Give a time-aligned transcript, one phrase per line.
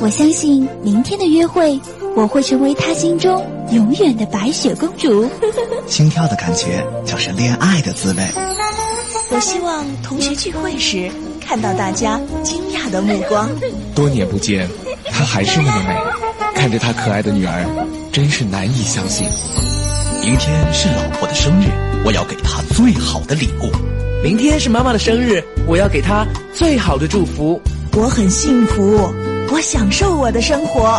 [0.00, 1.78] 我相信明天的约会，
[2.16, 5.28] 我会成为他心中永远的白雪公主。
[5.86, 8.22] 心跳的感觉就是恋爱的滋味。
[9.30, 13.48] 我希望同学聚会时看到大家惊讶的目光。
[13.94, 14.66] 多年不见，
[15.10, 15.94] 她还是那么美。
[16.54, 17.66] 看着她可爱的女儿，
[18.10, 19.28] 真是难以相信。
[20.22, 21.68] 明天是老婆的生日，
[22.06, 23.70] 我要给她最好的礼物。
[24.24, 27.60] 明天是妈妈的生日，我要给她最好的祝福。
[27.92, 29.12] 我很幸福。
[29.52, 30.96] 我享受我的生活。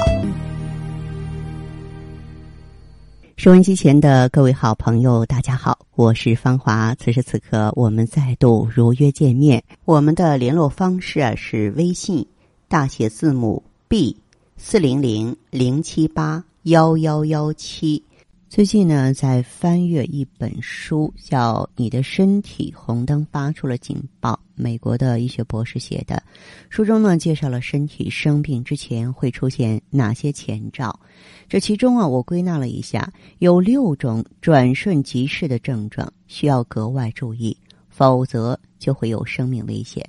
[3.38, 6.94] 收音机前的各位好朋友，大家好，我是芳华。
[6.96, 9.64] 此时此刻，我们再度如约见面。
[9.86, 12.28] 我们的联络方式啊是微信
[12.68, 14.18] 大写字母 B
[14.58, 18.04] 四零零零七八幺幺幺七。
[18.52, 26.22] 最近呢，在翻阅一本书，叫《你的身体红灯发出了警报》，美国的医学博士写的。
[26.70, 31.00] 书中呢，介绍了身体生病之前会出现哪些前兆。
[31.48, 37.56] 这其中啊，我归纳了一下，有六种转瞬即逝的症状需要格外注意，
[37.88, 40.06] 否则就会有生命危险。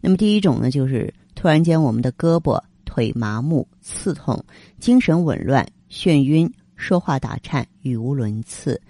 [0.00, 4.44] 那么第一种呢，就是突然间我们的胳膊腿麻木、刺痛、
[4.80, 6.52] 精神紊乱、眩晕。
[6.76, 8.80] 说话打颤、语无伦次，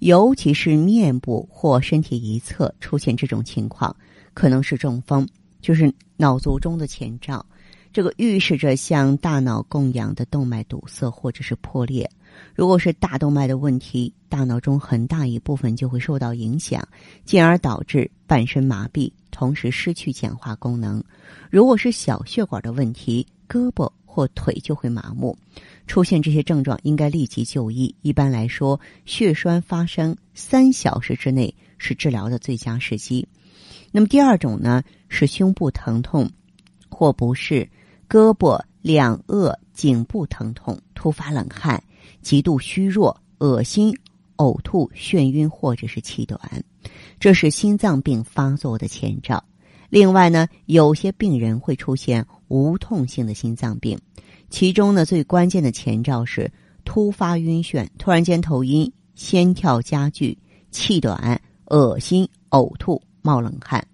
[0.00, 3.94] 尤其是面部或身体一侧出现这种情况，
[4.34, 5.26] 可能是中风，
[5.60, 7.44] 就是脑卒中的前兆。
[7.92, 12.10] 这个预示着向大脑供氧的动脉堵塞或者是破裂。
[12.54, 16.86] 如果是大动脉的问题，大脑中很大一部分就会受到影响，
[17.24, 21.02] 进而导致半身麻痹，同时失去讲话功能。
[21.48, 25.36] 如果是小血管的问题，胳膊或腿就会麻木。
[25.86, 27.94] 出现这些症状，应该立即就医。
[28.00, 33.28] 一般来说，血栓发生三小时之内是治疗的最佳时机。
[33.92, 36.30] 那么第二种呢，是胸部疼痛
[36.88, 37.68] 或不适，
[38.08, 41.82] 胳膊两颚颈部疼痛，突发冷汗，
[42.22, 43.94] 极度虚弱，恶心、
[44.38, 46.40] 呕吐、眩晕或者是气短，
[47.20, 49.44] 这是心脏病发作的前兆。
[49.90, 53.98] 另外呢，有些病人会出现无痛性的心脏病。
[54.48, 56.50] 其中呢，最关键的前兆是
[56.84, 60.38] 突发晕眩，突然间头晕、心跳加剧、
[60.70, 63.86] 气短、恶心、呕吐、冒冷汗。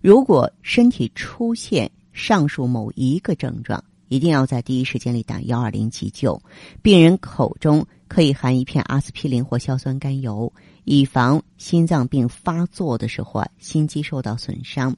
[0.00, 6.42] 如果身体出现上述某一个症状，一定要在第一时间里打幺二零急救。
[6.82, 14.96] 病人口中可以含一片阿司匹林或硝酸甘油，以防心脏病发作的时候啊心肌受到损伤。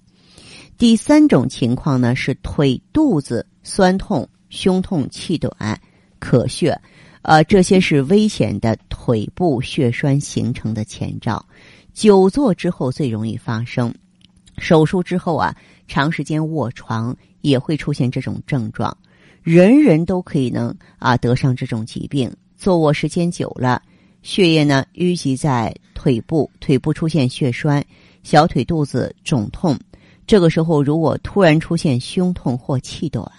[0.76, 4.28] 第三种情况呢是腿肚子酸痛。
[4.50, 5.80] 胸痛、气短、
[6.20, 6.78] 咳血，
[7.22, 11.42] 呃，这些是危险的腿部血栓形成的前兆。
[11.94, 13.90] 久坐之后最容易发生，
[14.58, 15.56] 手术之后啊，
[15.88, 18.94] 长时间卧床也会出现这种症状。
[19.40, 22.30] 人人都可以能啊得上这种疾病。
[22.58, 23.80] 坐卧时间久了，
[24.20, 27.82] 血液呢淤积在腿部，腿部出现血栓，
[28.22, 29.74] 小腿肚子肿痛。
[30.32, 33.30] 这个时候如果突然出现胸痛或气短。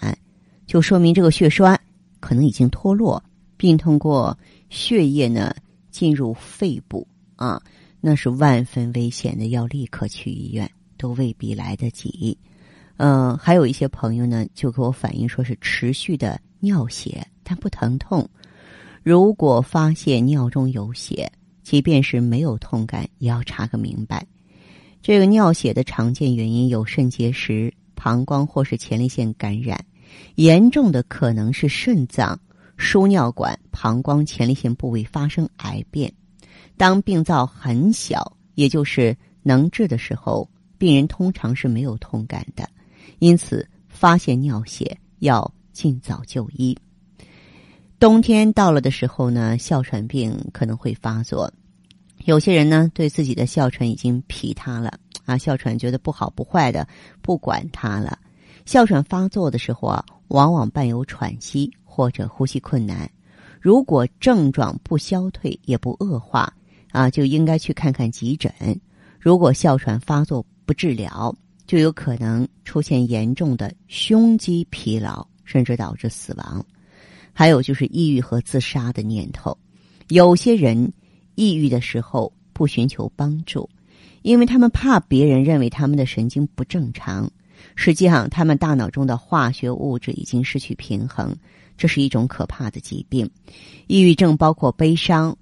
[0.64, 1.80] 就说明这个血栓
[2.20, 3.20] 可能已经脱落，
[3.56, 4.38] 并通过
[4.70, 5.52] 血液呢
[5.90, 7.60] 进入肺部啊，
[8.00, 12.38] 那是万分危险的，要立刻去医院，都未必来得及。
[12.98, 18.24] 嗯，还有一些朋友呢就给我反映说是持续的尿血，但不疼痛。
[19.02, 21.28] 如果发现尿中有血，
[21.64, 24.24] 即便是没有痛感，也要查个明白。
[25.04, 29.84] 这个尿血的常见原因有肾结石、膀胱或是前列腺感染。
[30.36, 32.40] 严重的可能是肾脏、
[32.78, 36.10] 输尿管、膀胱、前列腺部位发生癌变。
[36.78, 40.48] 当病灶很小，也就是能治的时候，
[40.78, 42.66] 病人通常是没有痛感的。
[43.18, 46.74] 因此，发现尿血要尽早就医。
[48.00, 51.52] 冬天到了的时候呢，哮喘病可能会发作。
[52.24, 56.88] 有些人呢，对自己的哮喘已经疲塌了啊，哮喘觉得不好不坏的，
[57.20, 58.18] 不管它了。
[58.64, 63.10] 哮喘发作的时候啊，往往伴有喘息或者呼吸困难。
[63.60, 66.50] 如果症状不消退也不恶化
[66.92, 68.50] 啊，就应该去看看急诊。
[69.20, 71.34] 如果哮喘发作不治疗，
[71.66, 76.64] 就有可能出现严重的胸肌疲劳，甚至导致死亡。
[77.34, 79.56] 还有就是抑郁和自杀的念头。
[80.08, 80.90] 有些人
[81.34, 83.68] 抑郁的时候不寻求帮助，
[84.22, 87.30] 因为他们怕别人认为他们的神经不正常。
[87.76, 91.34] 实际上，他们大脑中的化学物质已经失去平衡，
[91.78, 93.28] 这是一种可怕的疾病。
[93.86, 95.36] 抑郁症包括悲伤、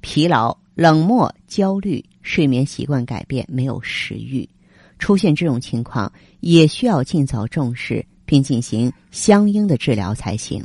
[0.00, 4.48] 疲劳、冷漠、焦虑、睡眠习惯改变、没有食欲。
[4.98, 10.64] 出现这种情况，也需要尽早重视，并进行相应的治疗才行。